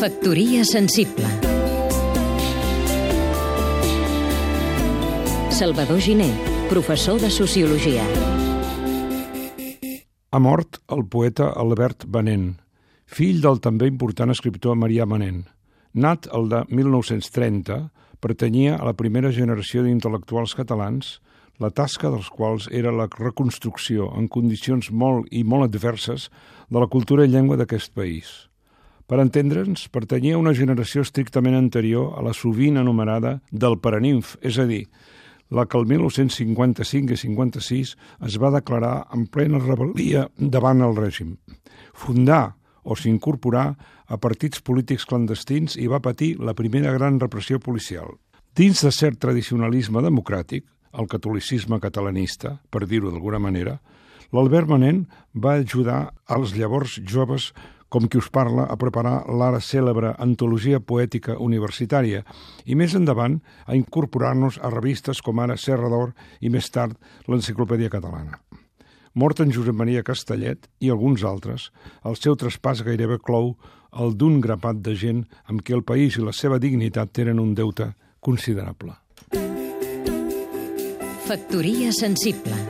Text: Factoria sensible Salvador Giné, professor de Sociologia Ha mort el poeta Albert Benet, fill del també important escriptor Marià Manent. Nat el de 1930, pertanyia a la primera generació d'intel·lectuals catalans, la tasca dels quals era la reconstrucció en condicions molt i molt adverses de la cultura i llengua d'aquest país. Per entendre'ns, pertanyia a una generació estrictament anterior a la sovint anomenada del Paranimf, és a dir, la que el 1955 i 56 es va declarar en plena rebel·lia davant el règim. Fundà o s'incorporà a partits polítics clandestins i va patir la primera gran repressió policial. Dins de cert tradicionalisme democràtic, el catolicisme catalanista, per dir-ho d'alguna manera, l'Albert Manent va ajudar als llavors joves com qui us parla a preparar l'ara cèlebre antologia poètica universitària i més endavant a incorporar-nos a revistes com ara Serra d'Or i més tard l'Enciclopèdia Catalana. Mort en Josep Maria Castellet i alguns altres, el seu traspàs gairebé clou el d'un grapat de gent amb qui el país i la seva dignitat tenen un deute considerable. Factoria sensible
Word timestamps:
Factoria 0.00 0.64
sensible 0.64 1.28
Salvador 5.50 6.00
Giné, 6.00 6.30
professor 6.70 7.20
de 7.20 7.28
Sociologia 7.28 8.06
Ha 10.30 10.38
mort 10.40 10.80
el 10.88 11.04
poeta 11.04 11.50
Albert 11.52 12.06
Benet, 12.08 12.56
fill 13.04 13.44
del 13.44 13.60
també 13.60 13.92
important 13.92 14.32
escriptor 14.32 14.72
Marià 14.72 15.04
Manent. 15.04 15.44
Nat 15.92 16.30
el 16.32 16.48
de 16.48 16.64
1930, 16.72 17.80
pertanyia 18.24 18.80
a 18.80 18.88
la 18.88 18.96
primera 18.96 19.28
generació 19.28 19.84
d'intel·lectuals 19.84 20.56
catalans, 20.56 21.18
la 21.60 21.68
tasca 21.68 22.08
dels 22.08 22.32
quals 22.32 22.72
era 22.72 22.88
la 22.88 23.10
reconstrucció 23.18 24.08
en 24.16 24.32
condicions 24.32 24.88
molt 24.88 25.28
i 25.28 25.44
molt 25.44 25.68
adverses 25.68 26.30
de 26.70 26.80
la 26.80 26.88
cultura 26.88 27.28
i 27.28 27.36
llengua 27.36 27.60
d'aquest 27.60 27.92
país. 27.92 28.49
Per 29.10 29.18
entendre'ns, 29.18 29.88
pertanyia 29.90 30.36
a 30.36 30.38
una 30.38 30.52
generació 30.54 31.02
estrictament 31.02 31.56
anterior 31.58 32.12
a 32.14 32.22
la 32.22 32.30
sovint 32.30 32.78
anomenada 32.78 33.40
del 33.50 33.74
Paranimf, 33.82 34.36
és 34.38 34.60
a 34.62 34.68
dir, 34.70 34.84
la 35.50 35.64
que 35.66 35.80
el 35.80 35.88
1955 35.90 37.16
i 37.16 37.18
56 37.18 37.96
es 38.28 38.36
va 38.38 38.52
declarar 38.54 39.08
en 39.10 39.26
plena 39.26 39.58
rebel·lia 39.58 40.28
davant 40.38 40.86
el 40.86 40.94
règim. 40.94 41.34
Fundà 41.90 42.52
o 42.86 42.94
s'incorporà 42.94 43.64
a 44.06 44.18
partits 44.22 44.62
polítics 44.62 45.08
clandestins 45.10 45.74
i 45.74 45.90
va 45.90 45.98
patir 45.98 46.36
la 46.38 46.54
primera 46.54 46.94
gran 46.94 47.18
repressió 47.18 47.58
policial. 47.58 48.14
Dins 48.54 48.84
de 48.86 48.94
cert 48.94 49.18
tradicionalisme 49.18 50.06
democràtic, 50.06 50.62
el 50.94 51.10
catolicisme 51.10 51.82
catalanista, 51.82 52.60
per 52.70 52.86
dir-ho 52.86 53.10
d'alguna 53.10 53.42
manera, 53.42 53.80
l'Albert 54.32 54.70
Manent 54.70 55.04
va 55.34 55.58
ajudar 55.58 56.12
als 56.26 56.54
llavors 56.56 56.98
joves 57.02 57.50
com 57.90 58.06
qui 58.06 58.20
us 58.22 58.30
parla 58.30 58.68
a 58.70 58.76
preparar 58.78 59.24
l'ara 59.26 59.60
cèlebre 59.60 60.14
antologia 60.22 60.78
poètica 60.80 61.34
universitària 61.42 62.22
i 62.64 62.78
més 62.78 62.94
endavant 62.94 63.40
a 63.66 63.74
incorporar-nos 63.74 64.60
a 64.62 64.70
revistes 64.70 65.20
com 65.26 65.42
ara 65.42 65.58
Serra 65.58 65.90
d'Or 65.90 66.14
i 66.40 66.48
més 66.54 66.70
tard 66.70 66.94
l'Enciclopèdia 67.26 67.90
Catalana. 67.90 68.38
Mort 69.18 69.42
en 69.42 69.50
Josep 69.50 69.74
Maria 69.74 70.04
Castellet 70.06 70.70
i 70.78 70.90
alguns 70.94 71.26
altres, 71.26 71.72
el 72.06 72.14
seu 72.14 72.38
traspàs 72.38 72.84
gairebé 72.86 73.18
clou 73.18 73.56
el 73.98 74.14
d'un 74.14 74.38
grapat 74.40 74.78
de 74.86 74.94
gent 74.94 75.24
amb 75.50 75.66
qui 75.66 75.74
el 75.74 75.82
país 75.82 76.14
i 76.14 76.22
la 76.22 76.32
seva 76.32 76.62
dignitat 76.62 77.10
tenen 77.10 77.42
un 77.42 77.56
deute 77.58 77.90
considerable. 78.22 78.94
Factoria 81.26 81.90
sensible 81.90 82.69